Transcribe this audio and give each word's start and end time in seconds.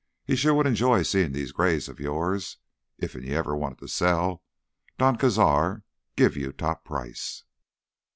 He 0.25 0.35
sure 0.35 0.55
would 0.55 0.65
enjoy 0.65 1.03
seem' 1.03 1.31
these 1.31 1.51
grays 1.51 1.87
o' 1.87 1.93
yours. 1.95 2.57
Iffen 2.99 3.21
you 3.23 3.35
ever 3.35 3.55
want 3.55 3.77
to 3.77 3.87
sell, 3.87 4.41
Don 4.97 5.15
Cazar'd 5.15 5.83
give 6.15 6.35
you 6.35 6.51
top 6.51 6.83
price." 6.83 7.43